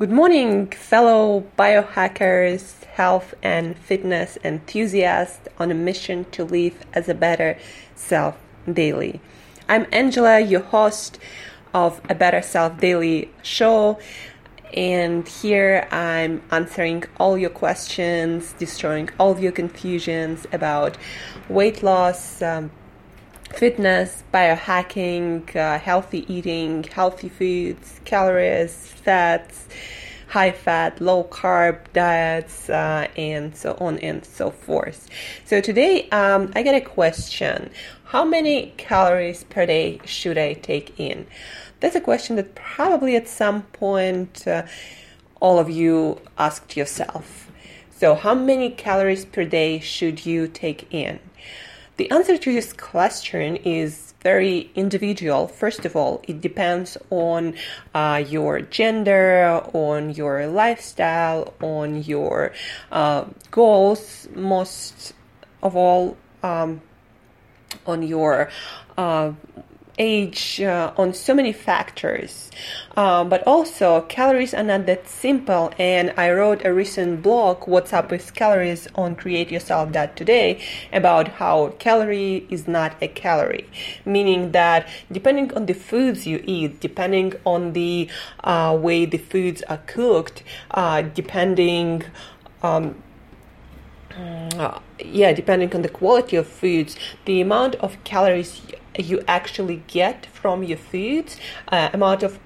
Good 0.00 0.10
morning, 0.10 0.68
fellow 0.68 1.44
biohackers, 1.58 2.84
health 2.84 3.34
and 3.42 3.76
fitness 3.76 4.38
enthusiasts 4.42 5.46
on 5.58 5.70
a 5.70 5.74
mission 5.74 6.24
to 6.30 6.42
live 6.42 6.86
as 6.94 7.10
a 7.10 7.14
better 7.14 7.58
self 7.96 8.34
daily. 8.72 9.20
I'm 9.68 9.86
Angela, 9.92 10.40
your 10.40 10.62
host 10.62 11.18
of 11.74 12.00
A 12.08 12.14
Better 12.14 12.40
Self 12.40 12.80
Daily 12.80 13.30
show, 13.42 13.98
and 14.72 15.28
here 15.28 15.86
I'm 15.90 16.40
answering 16.50 17.04
all 17.18 17.36
your 17.36 17.50
questions, 17.50 18.54
destroying 18.58 19.10
all 19.18 19.38
your 19.38 19.52
confusions 19.52 20.46
about 20.50 20.96
weight 21.50 21.82
loss. 21.82 22.40
Um, 22.40 22.70
fitness, 23.52 24.22
biohacking, 24.32 25.54
uh, 25.54 25.78
healthy 25.78 26.32
eating, 26.32 26.84
healthy 26.84 27.28
foods, 27.28 28.00
calories, 28.04 28.74
fats, 28.86 29.68
high 30.28 30.52
fat, 30.52 31.00
low 31.00 31.24
carb 31.24 31.78
diets, 31.92 32.70
uh, 32.70 33.08
and 33.16 33.56
so 33.56 33.76
on 33.80 33.98
and 33.98 34.24
so 34.24 34.50
forth. 34.50 35.08
So 35.44 35.60
today 35.60 36.08
um, 36.10 36.52
I 36.54 36.62
get 36.62 36.74
a 36.74 36.80
question 36.80 37.70
How 38.04 38.24
many 38.24 38.72
calories 38.76 39.44
per 39.44 39.66
day 39.66 40.00
should 40.04 40.38
I 40.38 40.54
take 40.54 40.98
in? 40.98 41.26
That's 41.80 41.96
a 41.96 42.00
question 42.00 42.36
that 42.36 42.54
probably 42.54 43.16
at 43.16 43.28
some 43.28 43.62
point 43.62 44.46
uh, 44.46 44.64
all 45.40 45.58
of 45.58 45.68
you 45.70 46.20
asked 46.38 46.76
yourself. 46.76 47.50
So, 47.90 48.14
how 48.14 48.34
many 48.34 48.70
calories 48.70 49.26
per 49.26 49.44
day 49.44 49.78
should 49.78 50.24
you 50.24 50.48
take 50.48 50.86
in? 50.90 51.18
The 52.00 52.10
answer 52.12 52.38
to 52.38 52.54
this 52.54 52.72
question 52.72 53.56
is 53.56 54.14
very 54.22 54.70
individual. 54.74 55.48
First 55.48 55.84
of 55.84 55.94
all, 55.94 56.22
it 56.26 56.40
depends 56.40 56.96
on 57.10 57.56
uh, 57.94 58.24
your 58.26 58.62
gender, 58.62 59.60
on 59.74 60.08
your 60.14 60.46
lifestyle, 60.46 61.52
on 61.60 62.02
your 62.02 62.54
uh, 62.90 63.26
goals, 63.50 64.28
most 64.34 65.12
of 65.62 65.76
all, 65.76 66.16
um, 66.42 66.80
on 67.84 68.02
your 68.02 68.48
uh, 68.96 69.32
age, 70.00 70.60
uh, 70.60 70.92
on 70.96 71.12
so 71.12 71.34
many 71.34 71.52
factors. 71.52 72.50
Um, 72.96 73.28
but 73.28 73.46
also, 73.46 74.00
calories 74.02 74.52
are 74.54 74.64
not 74.64 74.86
that 74.86 75.06
simple. 75.08 75.72
And 75.78 76.12
I 76.16 76.32
wrote 76.32 76.64
a 76.64 76.72
recent 76.72 77.22
blog, 77.22 77.68
What's 77.68 77.92
Up 77.92 78.10
with 78.10 78.34
Calories, 78.34 78.88
on 78.96 79.14
CreateYourself.today 79.14 80.60
about 80.92 81.28
how 81.28 81.74
calorie 81.78 82.46
is 82.50 82.66
not 82.66 82.96
a 83.00 83.08
calorie. 83.08 83.68
Meaning 84.04 84.52
that 84.52 84.88
depending 85.12 85.54
on 85.54 85.66
the 85.66 85.74
foods 85.74 86.26
you 86.26 86.42
eat, 86.46 86.80
depending 86.80 87.34
on 87.44 87.74
the 87.74 88.08
uh, 88.42 88.76
way 88.80 89.04
the 89.04 89.18
foods 89.18 89.62
are 89.68 89.82
cooked, 89.86 90.42
uh, 90.72 91.02
depending 91.02 92.04
um, 92.62 93.02
uh, 94.16 94.78
yeah, 95.02 95.32
depending 95.32 95.74
on 95.74 95.82
the 95.82 95.88
quality 95.88 96.36
of 96.36 96.46
foods, 96.46 96.96
the 97.24 97.40
amount 97.40 97.76
of 97.76 98.02
calories 98.04 98.60
you 98.98 99.22
actually 99.26 99.82
get 99.86 100.26
from 100.26 100.62
your 100.62 100.78
foods, 100.78 101.38
uh, 101.68 101.90
amount 101.92 102.22
of 102.22 102.38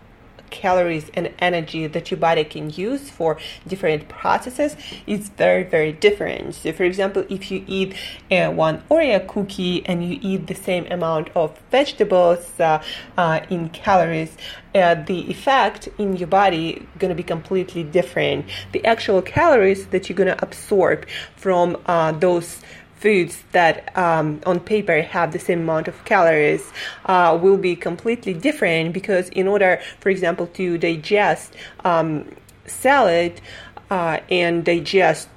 calories 0.50 1.10
and 1.14 1.32
energy 1.40 1.86
that 1.88 2.10
your 2.10 2.18
body 2.18 2.44
can 2.44 2.70
use 2.70 3.10
for 3.10 3.36
different 3.66 4.08
processes 4.08 4.76
is 5.06 5.28
very 5.30 5.64
very 5.64 5.92
different. 5.92 6.54
So 6.54 6.72
for 6.72 6.84
example 6.84 7.24
if 7.28 7.50
you 7.50 7.64
eat 7.66 7.94
uh, 8.30 8.50
one 8.50 8.82
oreo 8.90 9.26
cookie 9.26 9.84
and 9.86 10.04
you 10.08 10.18
eat 10.22 10.46
the 10.46 10.54
same 10.54 10.86
amount 10.90 11.30
of 11.34 11.58
vegetables 11.70 12.60
uh, 12.60 12.82
uh, 13.18 13.40
in 13.50 13.68
calories 13.70 14.36
uh, 14.74 14.94
the 14.94 15.30
effect 15.30 15.88
in 15.98 16.16
your 16.16 16.26
body 16.26 16.86
going 16.98 17.08
to 17.08 17.14
be 17.14 17.22
completely 17.22 17.84
different. 17.84 18.44
The 18.72 18.84
actual 18.84 19.22
calories 19.22 19.86
that 19.86 20.08
you're 20.08 20.16
going 20.16 20.34
to 20.36 20.42
absorb 20.42 21.06
from 21.36 21.76
uh, 21.86 22.12
those 22.12 22.60
foods 23.04 23.44
that 23.52 23.94
um, 23.98 24.40
on 24.46 24.58
paper 24.58 25.02
have 25.02 25.30
the 25.34 25.38
same 25.38 25.60
amount 25.60 25.86
of 25.88 26.04
calories 26.06 26.72
uh, 27.04 27.38
will 27.40 27.58
be 27.58 27.76
completely 27.76 28.32
different 28.32 28.94
because 28.94 29.28
in 29.40 29.46
order 29.46 29.78
for 30.00 30.08
example 30.08 30.46
to 30.46 30.78
digest 30.78 31.52
um, 31.84 32.24
salad 32.64 33.42
uh, 33.90 34.18
and 34.30 34.64
digest 34.64 35.28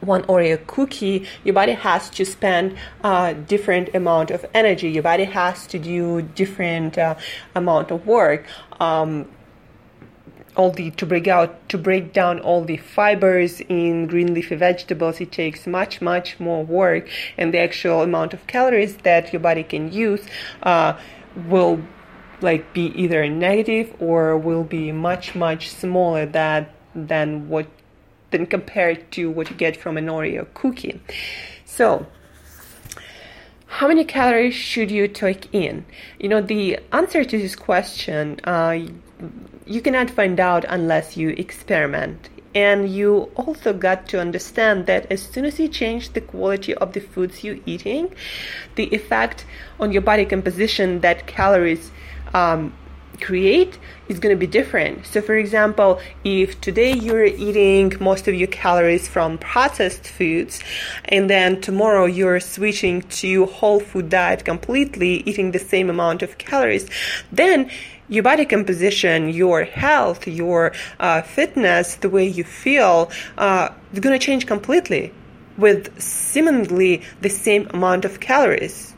one 0.00 0.24
Oreo 0.24 0.58
cookie, 0.66 1.26
your 1.44 1.54
body 1.54 1.72
has 1.72 2.10
to 2.10 2.24
spend 2.24 2.76
a 3.04 3.06
uh, 3.06 3.32
different 3.32 3.94
amount 3.94 4.32
of 4.32 4.44
energy. 4.52 4.90
Your 4.90 5.04
body 5.04 5.24
has 5.24 5.66
to 5.68 5.78
do 5.78 6.22
different 6.22 6.98
uh, 6.98 7.14
amount 7.54 7.92
of 7.92 8.04
work. 8.04 8.44
Um, 8.80 9.28
all 10.58 10.72
the 10.72 10.90
to 10.90 11.06
break 11.06 11.28
out 11.28 11.68
to 11.68 11.78
break 11.78 12.12
down 12.12 12.40
all 12.40 12.64
the 12.64 12.76
fibers 12.76 13.60
in 13.68 14.06
green 14.08 14.34
leafy 14.34 14.56
vegetables 14.56 15.20
it 15.20 15.30
takes 15.30 15.66
much 15.66 16.02
much 16.02 16.38
more 16.40 16.64
work 16.64 17.08
and 17.38 17.54
the 17.54 17.58
actual 17.58 18.02
amount 18.02 18.34
of 18.34 18.44
calories 18.48 18.96
that 18.98 19.32
your 19.32 19.40
body 19.40 19.62
can 19.62 19.90
use 19.92 20.26
uh, 20.64 20.92
will 21.46 21.80
like 22.40 22.72
be 22.74 22.86
either 23.00 23.26
negative 23.28 23.94
or 24.00 24.36
will 24.36 24.64
be 24.64 24.90
much 24.90 25.34
much 25.36 25.70
smaller 25.70 26.26
that 26.26 26.74
than 26.94 27.48
what 27.48 27.66
than 28.30 28.44
compared 28.44 29.10
to 29.12 29.30
what 29.30 29.48
you 29.48 29.56
get 29.56 29.76
from 29.76 29.96
an 29.96 30.06
Oreo 30.06 30.44
cookie 30.54 31.00
so 31.64 32.04
how 33.70 33.86
many 33.86 34.02
calories 34.02 34.54
should 34.54 34.90
you 34.90 35.06
take 35.06 35.54
in? 35.54 35.84
You 36.18 36.30
know, 36.30 36.40
the 36.40 36.80
answer 36.90 37.22
to 37.22 37.38
this 37.38 37.54
question, 37.54 38.40
uh, 38.44 38.78
you 39.66 39.80
cannot 39.80 40.10
find 40.10 40.40
out 40.40 40.64
unless 40.68 41.16
you 41.16 41.30
experiment. 41.30 42.28
And 42.54 42.88
you 42.88 43.30
also 43.36 43.72
got 43.72 44.08
to 44.08 44.20
understand 44.20 44.86
that 44.86 45.10
as 45.12 45.22
soon 45.22 45.44
as 45.44 45.60
you 45.60 45.68
change 45.68 46.12
the 46.14 46.20
quality 46.20 46.74
of 46.74 46.92
the 46.92 47.00
foods 47.00 47.44
you're 47.44 47.58
eating, 47.66 48.14
the 48.74 48.86
effect 48.94 49.44
on 49.78 49.92
your 49.92 50.02
body 50.02 50.24
composition 50.24 51.00
that 51.00 51.26
calories 51.26 51.90
um, 52.34 52.72
create 53.20 53.78
is 54.08 54.18
going 54.18 54.34
to 54.34 54.38
be 54.38 54.46
different. 54.46 55.06
So, 55.06 55.20
for 55.20 55.34
example, 55.34 56.00
if 56.24 56.60
today 56.60 56.92
you're 56.92 57.24
eating 57.24 57.92
most 58.00 58.28
of 58.28 58.34
your 58.34 58.48
calories 58.48 59.08
from 59.08 59.38
processed 59.38 60.06
foods, 60.06 60.62
and 61.04 61.28
then 61.28 61.60
tomorrow 61.60 62.06
you're 62.06 62.40
switching 62.40 63.02
to 63.02 63.46
whole 63.46 63.80
food 63.80 64.08
diet 64.08 64.44
completely, 64.44 65.22
eating 65.26 65.52
the 65.52 65.58
same 65.58 65.90
amount 65.90 66.22
of 66.22 66.38
calories, 66.38 66.88
then 67.30 67.70
your 68.08 68.22
body 68.22 68.44
composition, 68.44 69.28
your 69.28 69.64
health, 69.64 70.26
your 70.26 70.72
uh, 70.98 71.22
fitness, 71.22 71.96
the 71.96 72.08
way 72.08 72.26
you 72.26 72.44
feel, 72.44 73.10
uh, 73.36 73.68
is 73.92 74.00
going 74.00 74.18
to 74.18 74.24
change 74.24 74.46
completely 74.46 75.12
with 75.58 76.00
seemingly 76.00 77.02
the 77.20 77.28
same 77.28 77.68
amount 77.70 78.04
of 78.04 78.20
calories. 78.20 78.94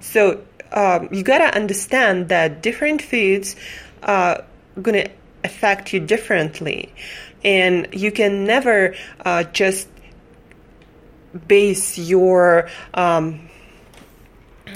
So 0.00 0.42
um, 0.72 1.08
you 1.12 1.22
gotta 1.22 1.54
understand 1.54 2.28
that 2.28 2.62
different 2.62 3.02
foods 3.02 3.56
are 4.02 4.44
gonna 4.80 5.06
affect 5.44 5.92
you 5.92 6.00
differently, 6.00 6.92
and 7.44 7.88
you 7.92 8.12
can 8.12 8.44
never 8.44 8.94
uh, 9.24 9.44
just 9.44 9.88
base 11.46 11.98
your 11.98 12.68
um, 12.94 13.48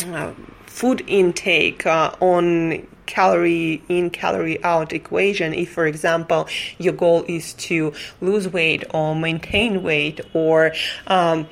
uh, 0.06 0.32
food 0.66 1.04
intake 1.06 1.86
uh, 1.86 2.14
on 2.20 2.86
calorie 3.06 3.82
in 3.88 4.10
calorie 4.10 4.62
out 4.64 4.92
equation. 4.92 5.52
If 5.54 5.72
for 5.72 5.86
example 5.86 6.48
your 6.78 6.94
goal 6.94 7.24
is 7.28 7.52
to 7.54 7.92
lose 8.20 8.48
weight 8.48 8.84
or 8.92 9.14
maintain 9.14 9.82
weight 9.82 10.20
or 10.32 10.72
um, 11.06 11.46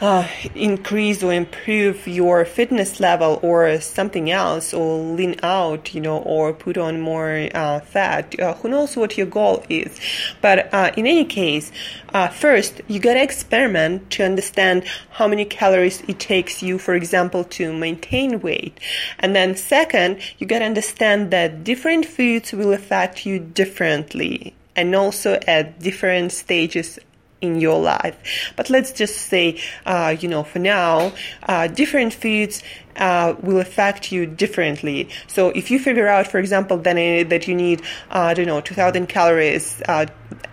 uh, 0.00 0.28
increase 0.54 1.22
or 1.22 1.32
improve 1.32 2.06
your 2.06 2.44
fitness 2.44 2.98
level 2.98 3.38
or 3.42 3.80
something 3.80 4.30
else 4.30 4.74
or 4.74 4.98
lean 4.98 5.36
out 5.42 5.94
you 5.94 6.00
know 6.00 6.18
or 6.18 6.52
put 6.52 6.76
on 6.76 7.00
more 7.00 7.48
uh, 7.54 7.80
fat 7.80 8.38
uh, 8.40 8.54
who 8.54 8.68
knows 8.68 8.96
what 8.96 9.16
your 9.16 9.26
goal 9.26 9.64
is. 9.68 10.00
But 10.40 10.72
uh, 10.74 10.90
in 10.96 11.06
any 11.06 11.24
case 11.24 11.70
uh, 12.12 12.28
first 12.28 12.80
you 12.88 12.98
gotta 12.98 13.22
experiment 13.22 14.10
to 14.10 14.24
understand 14.24 14.84
how 15.10 15.28
many 15.28 15.44
calories 15.44 16.02
it 16.08 16.18
takes 16.18 16.62
you 16.62 16.78
for 16.78 16.94
example 16.94 17.44
to 17.44 17.72
maintain 17.72 18.40
weight. 18.40 18.78
And 19.20 19.34
then 19.34 19.56
second 19.56 20.18
you 20.38 20.46
gotta 20.46 20.64
understand 20.64 21.30
that 21.30 21.62
different 21.62 22.06
foods 22.06 22.52
will 22.52 22.72
affect 22.72 23.24
you 23.24 23.38
differently 23.38 24.54
and 24.76 24.94
also 24.94 25.38
at 25.46 25.78
different 25.78 26.32
stages 26.32 26.98
in 27.44 27.60
your 27.60 27.80
life. 27.80 28.16
But 28.56 28.70
let's 28.70 28.92
just 28.92 29.16
say, 29.16 29.60
uh, 29.86 30.16
you 30.18 30.28
know, 30.28 30.42
for 30.42 30.58
now, 30.58 31.12
uh, 31.48 31.68
different 31.68 32.12
foods 32.12 32.62
uh, 32.96 33.34
will 33.42 33.60
affect 33.60 34.12
you 34.12 34.26
differently. 34.26 35.08
So 35.26 35.50
if 35.50 35.70
you 35.70 35.78
figure 35.78 36.08
out, 36.08 36.26
for 36.26 36.38
example, 36.38 36.78
then 36.78 36.96
uh, 36.96 37.28
that 37.28 37.46
you 37.48 37.54
need, 37.54 37.82
uh, 38.10 38.30
I 38.30 38.34
don't 38.34 38.46
know, 38.46 38.60
2,000 38.60 39.08
calories 39.08 39.82
uh, 39.88 40.06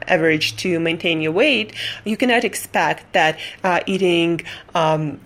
average 0.08 0.58
to 0.58 0.80
maintain 0.80 1.22
your 1.22 1.32
weight, 1.32 1.74
you 2.04 2.18
cannot 2.18 2.44
expect 2.44 3.14
that 3.14 3.40
eating 3.86 4.42
um, 4.76 5.20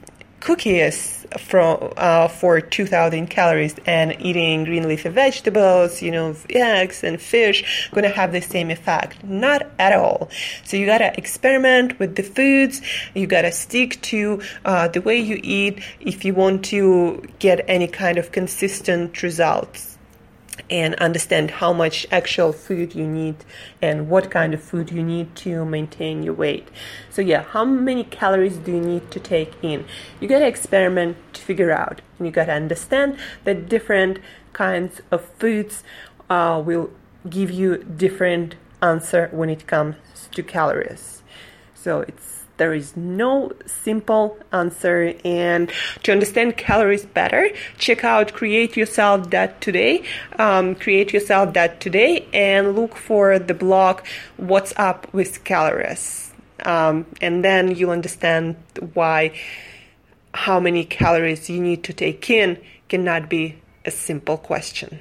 cookies 0.46 1.26
from 1.40 1.92
uh, 1.98 2.28
for 2.28 2.62
2000 2.62 3.26
calories 3.32 3.74
and 3.88 4.16
eating 4.22 4.64
green 4.64 4.88
leafy 4.88 5.10
vegetables 5.10 6.04
you 6.04 6.12
know 6.12 6.36
eggs 6.52 7.04
and 7.04 7.20
fish 7.20 7.90
to 7.92 8.10
have 8.10 8.32
the 8.32 8.42
same 8.42 8.70
effect. 8.70 9.24
Not 9.24 9.66
at 9.80 9.94
all. 9.94 10.30
So 10.64 10.78
you 10.78 10.86
got 10.86 11.00
to 11.00 11.18
experiment 11.18 11.98
with 11.98 12.16
the 12.16 12.22
foods. 12.22 12.80
You 13.16 13.26
got 13.26 13.42
to 13.42 13.52
stick 13.52 14.00
to 14.14 14.42
uh, 14.64 14.88
the 14.90 15.02
way 15.02 15.18
you 15.18 15.40
eat 15.42 15.82
if 16.00 16.24
you 16.24 16.36
want 16.36 16.64
to 16.66 17.28
get 17.40 17.66
any 17.68 17.88
kind 17.88 18.20
of 18.20 18.32
consistent 18.32 19.24
results 19.24 19.95
and 20.70 20.96
understand 20.96 21.52
how 21.52 21.74
much 21.74 22.08
actual 22.12 22.52
food 22.52 22.96
you 22.96 23.06
need 23.06 23.36
and 23.82 24.10
what 24.10 24.32
kind 24.32 24.54
of 24.54 24.64
food 24.64 24.92
you 24.92 25.04
need 25.04 25.36
to 25.36 25.66
maintain 25.66 26.24
your 26.24 26.34
weight. 26.34 26.68
So, 27.10 27.22
yeah, 27.22 27.44
how 27.44 27.66
many 27.66 28.04
calories 28.04 28.58
do 28.58 28.72
you 28.72 28.82
need 28.82 29.12
to 29.12 29.20
take 29.20 29.54
in? 29.62 29.86
You 30.20 30.28
gotta 30.28 30.48
experiment 30.48 31.18
to 31.34 31.42
figure 31.42 31.72
out, 31.72 32.02
and 32.18 32.28
you 32.28 32.32
gotta 32.32 32.54
understand 32.54 33.18
that 33.44 33.70
different 33.70 34.20
kinds 34.54 35.02
of 35.12 35.26
foods 35.40 35.84
uh, 36.30 36.62
will 36.66 36.90
give 37.30 37.52
you 37.52 37.78
different 37.78 38.56
answer 38.82 39.30
when 39.32 39.50
it 39.50 39.68
comes 39.68 39.96
to 40.32 40.44
calories. 40.44 41.22
So, 41.74 42.02
it's 42.02 42.45
there 42.58 42.74
is 42.74 42.96
no 42.96 43.52
simple 43.66 44.38
answer. 44.52 45.14
And 45.24 45.72
to 46.04 46.12
understand 46.12 46.58
calories 46.58 47.06
better, 47.06 47.50
check 47.78 48.04
out 48.04 48.34
CreateYourself.today. 48.34 50.04
Um, 50.40 50.76
createYourself.today 50.76 52.28
and 52.34 52.76
look 52.76 52.96
for 52.96 53.40
the 53.40 53.54
blog 53.54 54.02
What's 54.38 54.74
Up 54.78 55.12
with 55.14 55.44
Calories. 55.44 56.32
Um, 56.64 57.06
and 57.22 57.44
then 57.44 57.76
you'll 57.76 57.92
understand 57.92 58.56
why 58.94 59.34
how 60.34 60.60
many 60.60 60.84
calories 60.84 61.50
you 61.50 61.62
need 61.62 61.84
to 61.86 61.94
take 61.94 62.30
in 62.30 62.58
cannot 62.90 63.30
be 63.30 63.62
a 63.86 63.92
simple 63.92 64.38
question. 64.38 65.00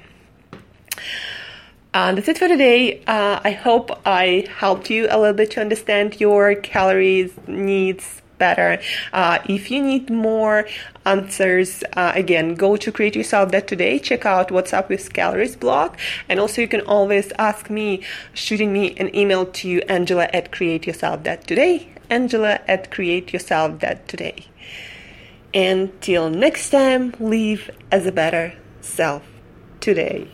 Uh, 1.95 2.11
that's 2.13 2.27
it 2.27 2.37
for 2.37 2.49
today. 2.49 3.01
Uh, 3.07 3.39
I 3.41 3.51
hope 3.51 3.89
I 4.05 4.45
helped 4.53 4.89
you 4.89 5.07
a 5.09 5.17
little 5.17 5.33
bit 5.33 5.51
to 5.51 5.61
understand 5.61 6.19
your 6.19 6.53
calories 6.55 7.31
needs 7.47 8.21
better. 8.37 8.81
Uh, 9.13 9.39
if 9.47 9.71
you 9.71 9.81
need 9.81 10.09
more 10.09 10.67
answers, 11.05 11.85
uh, 11.93 12.11
again, 12.13 12.55
go 12.55 12.75
to 12.75 12.91
CreateYourself.today. 12.91 13.99
Check 13.99 14.25
out 14.25 14.51
What's 14.51 14.73
Up 14.73 14.89
with 14.89 15.13
Calories 15.13 15.55
blog. 15.55 15.95
And 16.27 16.37
also, 16.37 16.59
you 16.59 16.67
can 16.67 16.81
always 16.81 17.31
ask 17.39 17.69
me, 17.69 18.03
shooting 18.33 18.73
me 18.73 18.93
an 18.97 19.15
email 19.15 19.45
to 19.45 19.81
Angela 19.83 20.27
at 20.33 20.51
CreateYourself.today. 20.51 21.87
Angela 22.09 22.59
at 22.67 22.91
CreateYourself.today. 22.91 24.47
Until 25.53 26.29
next 26.29 26.71
time, 26.71 27.13
live 27.21 27.71
as 27.89 28.05
a 28.05 28.11
better 28.11 28.53
self 28.81 29.23
today. 29.79 30.27